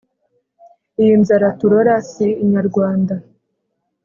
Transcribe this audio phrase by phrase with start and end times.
[1.01, 3.15] Iyi nzara turora si inyarwanda